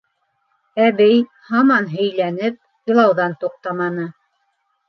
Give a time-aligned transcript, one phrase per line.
[0.85, 1.19] Әбей,
[1.51, 2.57] һаман һөйләнеп,
[2.93, 4.09] илауҙан туҡтаманы.